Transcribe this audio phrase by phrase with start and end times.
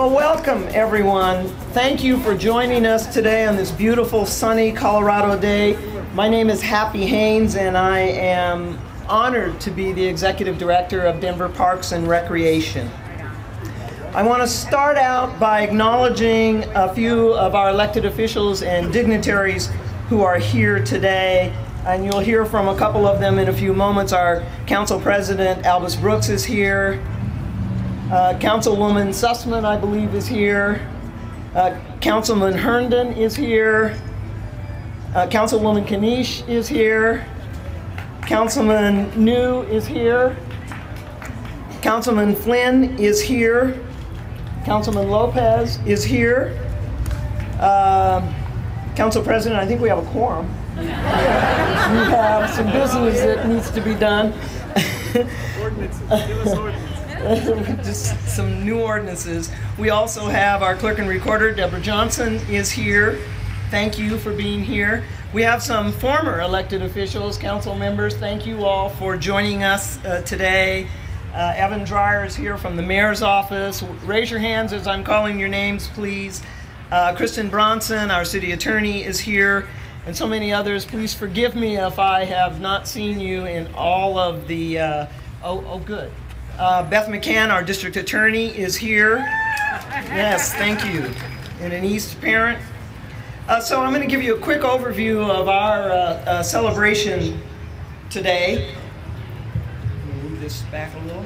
[0.00, 1.48] Well, welcome everyone.
[1.74, 5.76] Thank you for joining us today on this beautiful sunny Colorado day.
[6.14, 11.20] My name is Happy Haynes and I am honored to be the Executive Director of
[11.20, 12.88] Denver Parks and Recreation.
[14.14, 19.68] I want to start out by acknowledging a few of our elected officials and dignitaries
[20.08, 21.54] who are here today.
[21.84, 24.14] And you'll hear from a couple of them in a few moments.
[24.14, 27.04] Our Council President Albus Brooks is here.
[28.10, 30.84] Uh, Councilwoman Susman, I believe, is here.
[31.54, 33.96] Uh, Councilman Herndon is here.
[35.14, 37.24] Uh, Councilwoman Kniech is here.
[38.22, 40.36] Councilman New is here.
[41.82, 43.80] Councilman Flynn is here.
[44.64, 46.58] Councilman Lopez is here.
[47.60, 48.20] Uh,
[48.96, 50.48] Council President, I think we have a quorum.
[50.76, 54.32] we have some business that needs to be done.
[55.62, 56.00] ordinances.
[56.26, 56.89] Give us ordinances.
[57.84, 59.50] just some new ordinances.
[59.78, 63.18] We also have our clerk and recorder, Deborah Johnson, is here.
[63.70, 65.04] Thank you for being here.
[65.34, 68.16] We have some former elected officials, council members.
[68.16, 70.88] Thank you all for joining us uh, today.
[71.34, 73.82] Uh, Evan Dreyer is here from the mayor's office.
[74.04, 76.42] Raise your hands as I'm calling your names, please.
[76.90, 79.68] Uh, Kristen Bronson, our city attorney, is here,
[80.06, 80.86] and so many others.
[80.86, 84.78] Please forgive me if I have not seen you in all of the.
[84.78, 85.06] Uh,
[85.44, 86.10] oh, oh, good.
[86.60, 89.16] Uh, Beth McCann, our district attorney, is here.
[89.16, 91.10] Yes, thank you.
[91.62, 92.62] And an East parent.
[93.48, 97.40] Uh, so I'm going to give you a quick overview of our uh, uh celebration
[98.10, 98.74] today.
[100.22, 101.24] Move this back a little.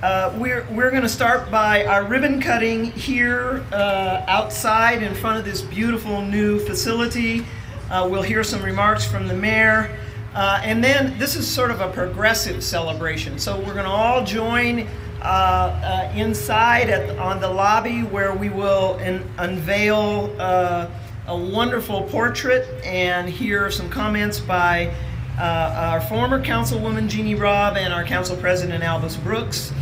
[0.00, 5.40] Uh, we're we're going to start by our ribbon cutting here uh, outside in front
[5.40, 7.44] of this beautiful new facility.
[7.90, 9.90] we'll hear some remarks from the mayor.
[10.34, 13.38] Uh, and then this is sort of a progressive celebration.
[13.38, 14.86] So we're going to all join
[15.20, 20.88] uh, uh, inside at, on the lobby where we will in, unveil uh,
[21.26, 24.94] a wonderful portrait and hear some comments by
[25.38, 29.72] uh, our former Councilwoman Jeanne Robb and our Council President Albus Brooks.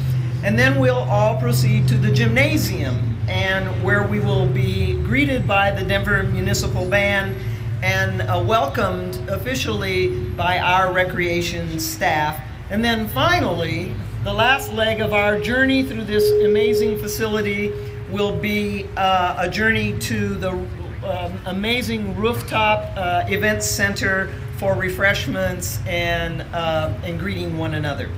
[0.42, 5.70] And then we'll all proceed to the gymnasium and where we will be greeted by
[5.70, 7.36] the Denver Municipal Band
[7.82, 12.41] and uh, welcomed officially by our recreation staff.
[12.70, 13.94] And then finally,
[14.25, 17.72] the last leg of our journey through this amazing facility
[18.10, 25.78] will be uh, a journey to the um, amazing rooftop uh, event center for refreshments
[25.86, 28.10] and, uh, and greeting one another.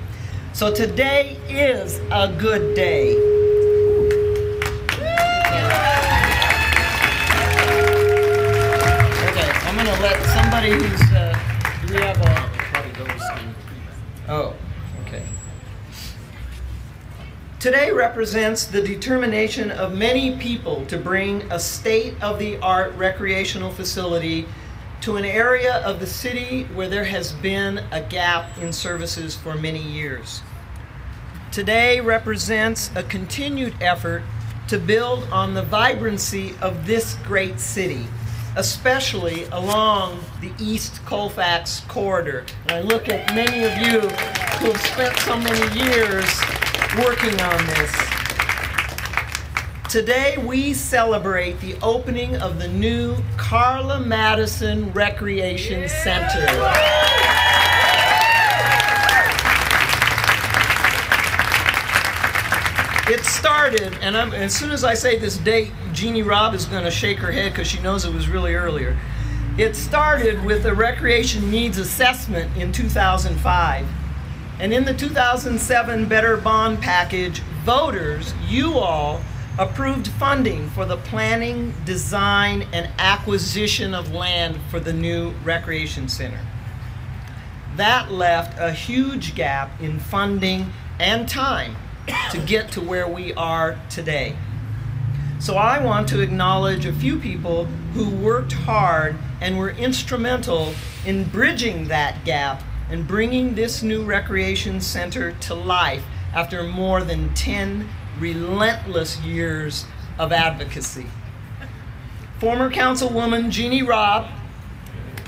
[0.53, 3.48] So today is a good day.
[10.71, 11.13] Who's.
[11.13, 11.33] Uh,
[11.87, 12.49] do we have a.
[14.31, 14.55] Oh,
[15.07, 15.23] okay.
[17.59, 23.71] Today represents the determination of many people to bring a state of the art recreational
[23.71, 24.47] facility
[25.01, 29.55] to an area of the city where there has been a gap in services for
[29.55, 30.43] many years.
[31.51, 34.23] Today represents a continued effort
[34.67, 38.07] to build on the vibrancy of this great city
[38.59, 42.45] especially along the East Colfax corridor.
[42.63, 46.27] And I look at many of you who have spent so many years
[46.99, 47.95] working on this.
[49.89, 56.45] Today we celebrate the opening of the new Carla Madison Recreation Center.
[63.11, 66.85] It started, and I'm, as soon as I say this date, Jeanne Robb is going
[66.85, 68.99] to shake her head because she knows it was really earlier.
[69.57, 73.87] It started with a recreation needs assessment in 2005.
[74.61, 79.23] And in the 2007 Better Bond Package, voters, you all,
[79.59, 86.41] approved funding for the planning, design, and acquisition of land for the new recreation center.
[87.77, 91.75] That left a huge gap in funding and time
[92.31, 94.37] to get to where we are today.
[95.41, 100.75] So I want to acknowledge a few people who worked hard and were instrumental
[101.07, 107.33] in bridging that gap and bringing this new recreation center to life after more than
[107.35, 107.89] 10
[108.19, 109.85] relentless years
[110.19, 111.07] of advocacy.
[112.41, 114.29] Former Councilwoman Jeanne Robb,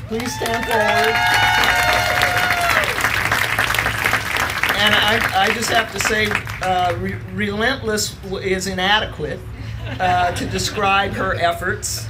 [0.08, 1.39] please stand forward.
[4.80, 6.26] And I, I just have to say,
[6.62, 9.38] uh, re- relentless is inadequate
[10.00, 12.06] uh, to describe her efforts.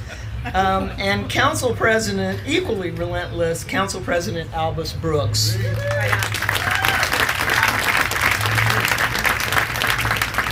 [0.53, 5.57] Um, and Council President, equally relentless, Council President Albus Brooks.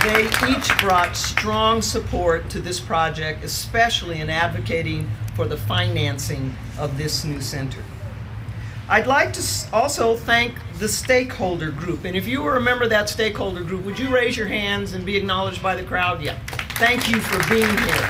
[0.04, 6.98] They each brought strong support to this project, especially in advocating for the financing of
[6.98, 7.82] this new center.
[8.90, 9.42] I'd like to
[9.72, 12.04] also thank the stakeholder group.
[12.04, 15.62] And if you remember that stakeholder group, would you raise your hands and be acknowledged
[15.62, 16.20] by the crowd?
[16.20, 16.36] Yeah.
[16.74, 18.08] Thank you for being here.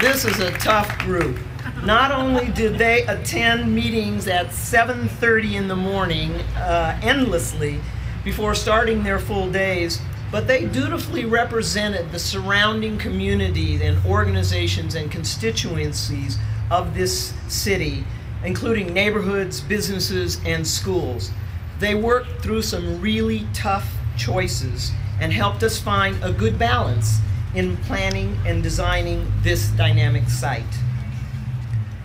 [0.00, 1.36] This is a tough group.
[1.84, 7.80] Not only did they attend meetings at 7:30 in the morning uh, endlessly
[8.22, 10.00] before starting their full days,
[10.30, 16.38] but they dutifully represented the surrounding community and organizations and constituencies
[16.70, 18.04] of this city,
[18.44, 21.30] including neighborhoods, businesses, and schools.
[21.78, 27.18] They worked through some really tough choices and helped us find a good balance
[27.54, 30.64] in planning and designing this dynamic site.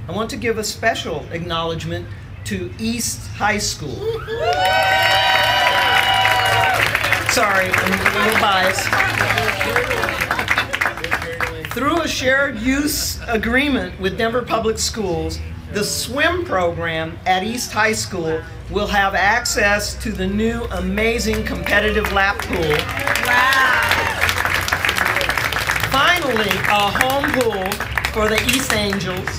[0.07, 2.07] I want to give a special acknowledgement
[2.45, 3.95] to East High School.
[7.31, 10.30] Sorry, I'm a little biased.
[11.73, 15.39] Through a shared use agreement with Denver Public Schools,
[15.71, 22.11] the swim program at East High School will have access to the new amazing competitive
[22.11, 22.75] lap pool.
[23.25, 23.81] Wow.
[25.91, 27.71] Finally, a home pool
[28.11, 29.29] for the East Angels.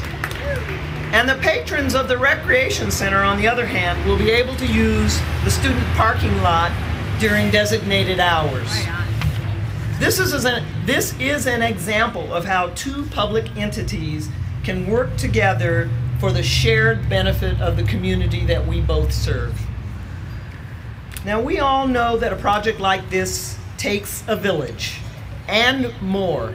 [1.13, 4.67] And the patrons of the Recreation Center, on the other hand, will be able to
[4.67, 6.73] use the student parking lot
[7.21, 8.87] during designated hours.
[10.03, 14.29] This is, an, this is an example of how two public entities
[14.65, 15.89] can work together
[16.19, 19.57] for the shared benefit of the community that we both serve.
[21.25, 24.99] Now, we all know that a project like this takes a village
[25.47, 26.53] and more.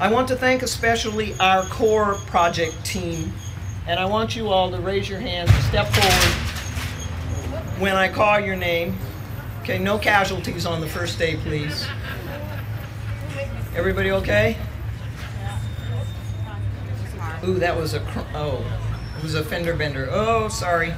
[0.00, 3.32] I want to thank especially our core project team,
[3.86, 6.34] and I want you all to raise your hands, and step forward
[7.80, 8.98] when I call your name.
[9.62, 11.86] Okay, no casualties on the first day, please.
[13.74, 14.56] Everybody okay?
[17.44, 18.64] Ooh, that was a cr- oh,
[19.16, 20.08] it was a fender bender.
[20.10, 20.92] Oh, sorry.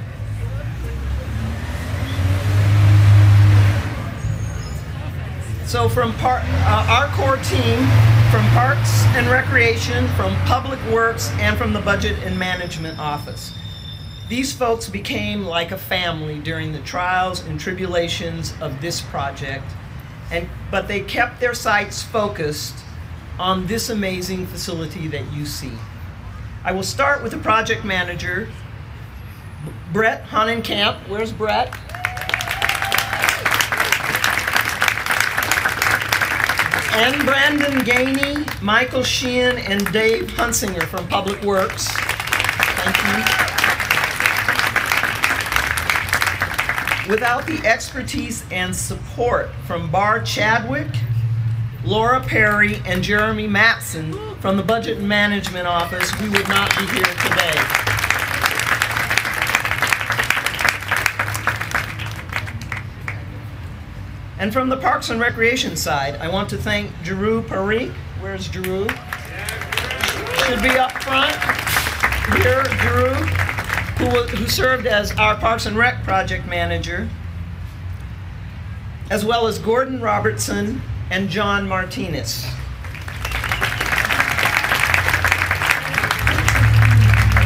[5.65, 7.79] So from par- uh, our core team,
[8.29, 13.53] from Parks and Recreation, from Public Works, and from the Budget and Management Office.
[14.27, 19.65] These folks became like a family during the trials and tribulations of this project,
[20.31, 22.75] and, but they kept their sights focused
[23.39, 25.71] on this amazing facility that you see.
[26.63, 28.49] I will start with the project manager,
[29.91, 31.07] Brett Honenkamp.
[31.07, 31.73] Where's Brett?
[36.95, 41.87] and Brandon Gainey, Michael Sheehan, and Dave Hunsinger from Public Works.
[41.87, 43.43] Thank you.
[47.09, 50.87] Without the expertise and support from Bar Chadwick,
[51.83, 56.85] Laura Perry, and Jeremy Matson from the Budget and Management Office, we would not be
[56.85, 57.59] here today.
[64.39, 67.91] And from the Parks and Recreation side, I want to thank Jeru Parikh.
[68.21, 68.87] Where's Jeru?
[70.45, 71.35] Should be up front.
[72.41, 73.42] Here, Jeru,
[73.97, 77.09] who, who served as our Parks and Rec project manager,
[79.09, 82.45] as well as Gordon Robertson and John Martinez.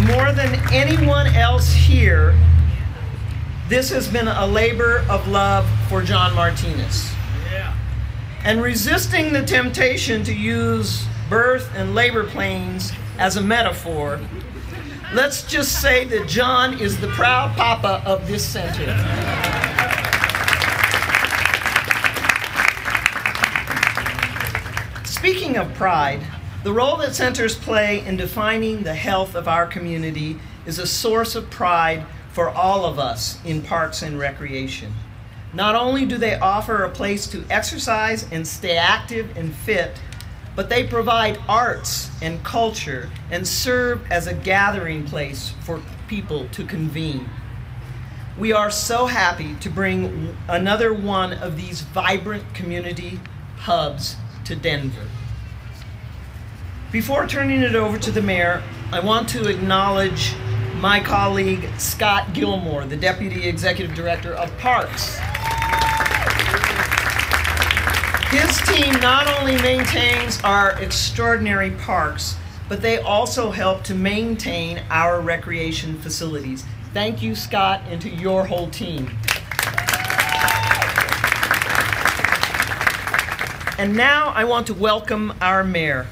[0.07, 2.33] More than anyone else here,
[3.67, 7.11] this has been a labor of love for John Martinez.
[7.51, 7.75] Yeah.
[8.45, 14.21] And resisting the temptation to use birth and labor pains as a metaphor,
[15.13, 18.95] let's just say that John is the proud papa of this center.
[25.05, 26.21] Speaking of pride,
[26.63, 31.35] the role that centers play in defining the health of our community is a source
[31.35, 34.93] of pride for all of us in parks and recreation.
[35.53, 39.99] Not only do they offer a place to exercise and stay active and fit,
[40.57, 46.65] but they provide arts and culture and serve as a gathering place for people to
[46.65, 47.29] convene.
[48.39, 53.19] We are so happy to bring another one of these vibrant community
[53.57, 55.07] hubs to Denver.
[56.91, 60.33] Before turning it over to the mayor, I want to acknowledge
[60.77, 65.19] my colleague Scott Gilmore, the Deputy Executive Director of Parks.
[68.39, 72.35] This team not only maintains our extraordinary parks,
[72.69, 76.63] but they also help to maintain our recreation facilities.
[76.93, 79.09] Thank you, Scott, and to your whole team.
[83.79, 86.05] And now I want to welcome our mayor,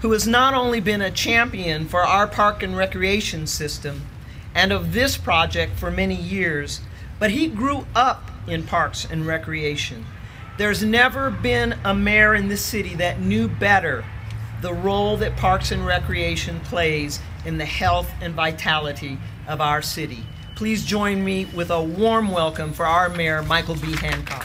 [0.00, 4.06] who has not only been a champion for our park and recreation system
[4.56, 6.80] and of this project for many years,
[7.20, 10.04] but he grew up in parks and recreation.
[10.60, 14.04] There's never been a mayor in this city that knew better
[14.60, 19.16] the role that parks and recreation plays in the health and vitality
[19.48, 20.22] of our city.
[20.56, 23.96] Please join me with a warm welcome for our mayor, Michael B.
[23.96, 24.44] Hancock.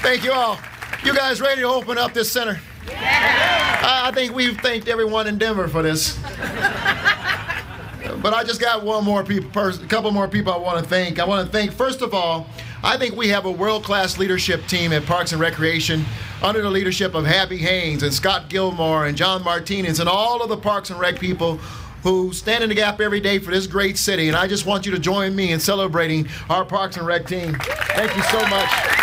[0.00, 0.58] Thank you all.
[1.04, 2.58] You guys ready to open up this center?
[2.88, 3.80] Yeah.
[3.82, 6.18] I, I think we've thanked everyone in Denver for this.
[8.22, 11.18] But I just got one more people, a couple more people I want to thank.
[11.18, 12.46] I want to thank, first of all,
[12.84, 16.04] I think we have a world-class leadership team at Parks and Recreation
[16.42, 20.48] under the leadership of Happy Haynes and Scott Gilmore and John Martinez and all of
[20.48, 21.56] the Parks and Rec people
[22.02, 24.28] who stand in the gap every day for this great city.
[24.28, 27.56] And I just want you to join me in celebrating our Parks and Rec team.
[27.60, 29.01] Thank you so much.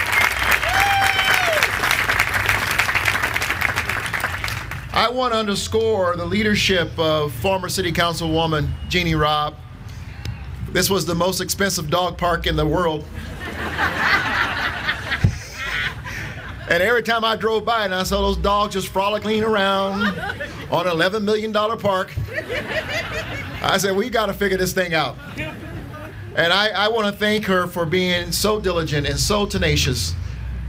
[4.99, 9.55] I want to underscore the leadership of former City Councilwoman Jeanne Robb.
[10.73, 13.05] This was the most expensive dog park in the world.
[16.69, 20.19] and every time I drove by and I saw those dogs just frolicking around
[20.69, 22.13] on an $11 million park,
[23.61, 25.15] I said, we got to figure this thing out.
[26.35, 30.13] And I, I want to thank her for being so diligent and so tenacious.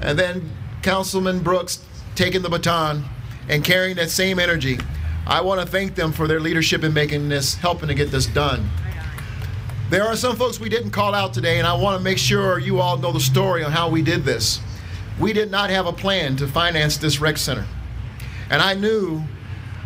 [0.01, 0.49] And then
[0.83, 1.85] Councilman Brooks
[2.15, 3.07] taking the baton
[3.50, 4.78] and carrying that same energy.
[5.26, 8.26] I want to thank them for their leadership in making this, helping to get this
[8.26, 8.71] done.
[9.90, 12.61] There are some folks we didn't call out today, and I want to make sure
[12.61, 14.61] you all know the story on how we did this.
[15.19, 17.66] We did not have a plan to finance this rec center.
[18.50, 19.21] And I knew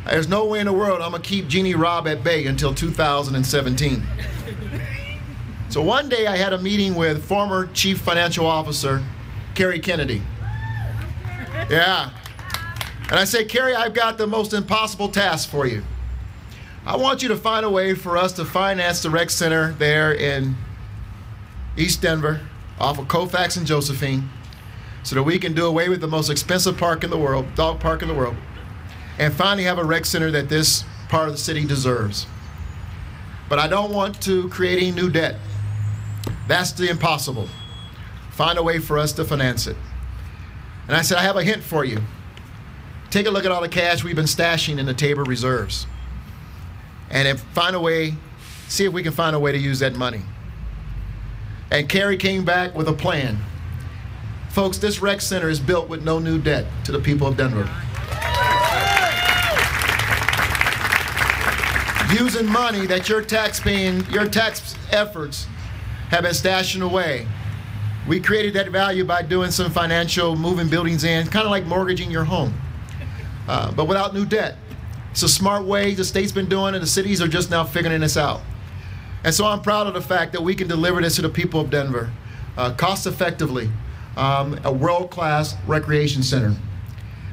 [0.05, 2.75] there's no way in the world I'm going to keep Jeanne Robb at bay until
[2.75, 4.03] 2017.
[5.71, 9.03] so one day I had a meeting with former Chief Financial Officer
[9.55, 10.21] Cary Kennedy.
[11.71, 12.11] Yeah.
[13.11, 15.83] And I say, Cary, I've got the most impossible task for you.
[16.87, 20.13] I want you to find a way for us to finance the rec center there
[20.15, 20.55] in
[21.77, 22.41] East Denver
[22.79, 24.29] off of Colfax and Josephine
[25.03, 27.79] so that we can do away with the most expensive park in the world, dog
[27.79, 28.37] park in the world,
[29.19, 32.27] and finally have a rec center that this part of the city deserves.
[33.49, 35.37] But I don't want to create any new debt.
[36.49, 37.49] That's the impossible.
[38.31, 39.77] Find a way for us to finance it.
[40.89, 42.01] And I said, I have a hint for you.
[43.15, 45.87] Take a look at all the cash we've been stashing in the TABOR reserves.
[47.11, 48.15] And find a way,
[48.67, 50.23] see if we can find a way to use that money.
[51.71, 53.39] And Cary came back with a plan.
[54.49, 57.71] Folks, this rec center is built with no new debt to the people of Denver.
[62.21, 65.47] Using money that your tax paying, your tax efforts
[66.09, 67.29] have been stashing away.
[68.09, 72.11] We created that value by doing some financial moving buildings in, kind of like mortgaging
[72.11, 72.53] your home
[73.49, 74.57] uh, but without new debt.
[75.11, 78.01] It's a smart way the state's been doing, and the cities are just now figuring
[78.01, 78.41] this out.
[79.23, 81.61] And so I'm proud of the fact that we can deliver this to the people
[81.61, 82.11] of Denver
[82.57, 83.71] uh, cost effectively,
[84.17, 86.55] um, a world class recreation center.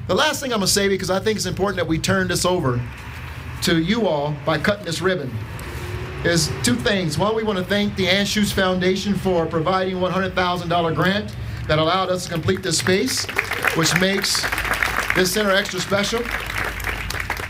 [0.07, 2.27] The last thing I'm going to say, because I think it's important that we turn
[2.27, 2.81] this over
[3.63, 5.31] to you all by cutting this ribbon,
[6.23, 7.17] is two things.
[7.17, 11.35] One, we want to thank the Anschutz Foundation for providing $100,000 grant
[11.67, 13.25] that allowed us to complete this space,
[13.75, 14.43] which makes
[15.15, 16.21] this center extra special.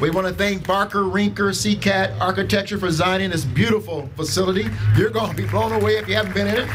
[0.02, 4.68] We want to thank Barker, Rinker, Seacat Architecture for designing this beautiful facility.
[4.98, 6.68] You're going to be blown away if you haven't been in it.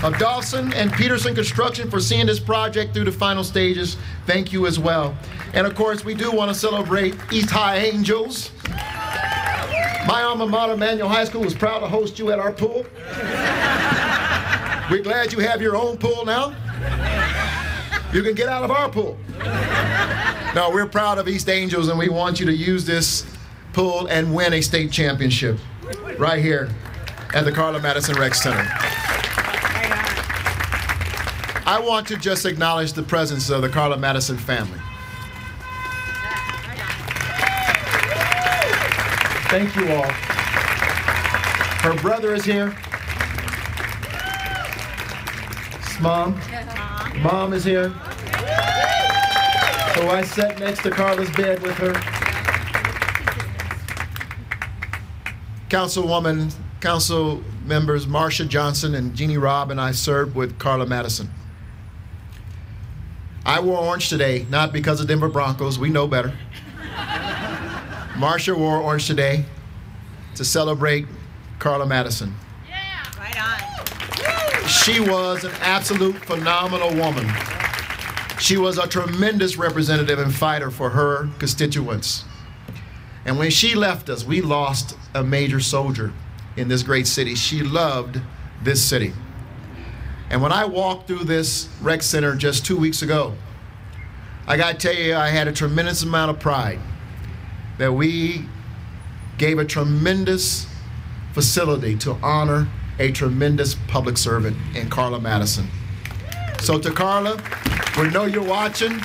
[0.00, 3.98] Adolfson and Peterson Construction for seeing this project through the final stages.
[4.24, 5.14] Thank you as well.
[5.52, 8.50] And of course, we do want to celebrate East High Angels.
[10.06, 12.86] My alma mater, Manual High School, was proud to host you at our pool.
[14.90, 16.54] We're glad you have your own pool now.
[18.16, 19.18] You can get out of our pool.
[20.54, 23.26] No, we're proud of East Angels and we want you to use this
[23.74, 25.58] pool and win a state championship
[26.16, 26.70] right here
[27.34, 28.66] at the Carla Madison Rec Center.
[31.66, 34.80] I want to just acknowledge the presence of the Carla Madison family.
[39.50, 40.10] Thank you all.
[41.82, 42.74] Her brother is here.
[46.00, 46.40] Mom.
[47.22, 47.92] Mom is here.
[49.96, 51.94] So I sat next to Carla's bed with her.
[55.70, 61.30] Councilwoman, Council members Marcia Johnson and Jeanne Robb and I served with Carla Madison.
[63.46, 66.36] I wore orange today, not because of Denver Broncos, we know better.
[68.16, 69.46] Marsha wore orange today
[70.34, 71.06] to celebrate
[71.58, 72.34] Carla Madison.
[72.68, 74.68] Yeah, right on.
[74.68, 77.26] she was an absolute phenomenal woman.
[78.38, 82.24] She was a tremendous representative and fighter for her constituents.
[83.24, 86.12] And when she left us, we lost a major soldier
[86.56, 87.34] in this great city.
[87.34, 88.20] She loved
[88.62, 89.12] this city.
[90.30, 93.34] And when I walked through this rec center just two weeks ago,
[94.46, 96.78] I got to tell you, I had a tremendous amount of pride
[97.78, 98.46] that we
[99.38, 100.66] gave a tremendous
[101.32, 105.68] facility to honor a tremendous public servant in Carla Madison.
[106.60, 107.40] So to Carla,
[107.98, 108.98] we know you're watching.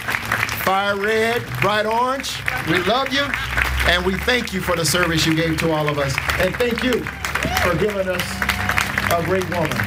[0.63, 2.41] Fire red, bright orange.
[2.67, 3.23] We love you,
[3.87, 6.15] and we thank you for the service you gave to all of us.
[6.39, 7.03] And thank you
[7.63, 8.23] for giving us
[9.11, 9.77] a great woman.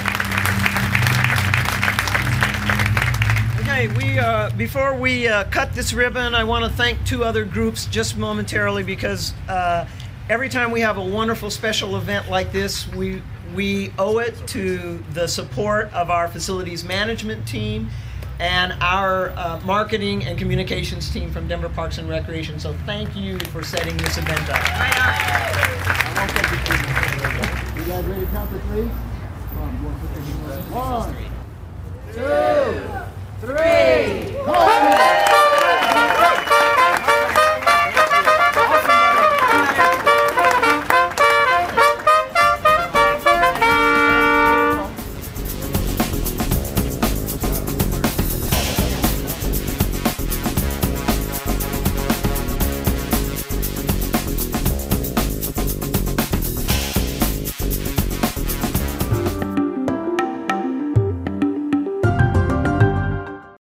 [3.61, 7.44] Okay, we uh, before we uh, cut this ribbon, I want to thank two other
[7.44, 9.87] groups just momentarily because uh,
[10.28, 13.23] every time we have a wonderful special event like this, we
[13.54, 17.88] we owe it to the support of our facilities management team
[18.40, 22.58] and our uh, marketing and communications team from Denver Parks and Recreation.
[22.58, 24.58] So thank you for setting this event up.
[27.76, 28.88] You guys ready to count to three?
[30.73, 31.34] One,